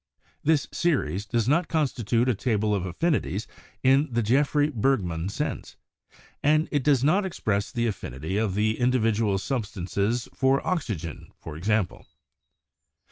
[0.43, 3.45] This series does not constitute a table of affinities
[3.83, 5.75] in the GeofTroy Bergman sense;
[6.41, 12.07] and it does not express the affinity of the individual substances for oxygen, for example.